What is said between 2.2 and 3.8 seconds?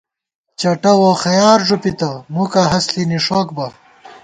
مُکہ ہست ݪی نِݭوک بہ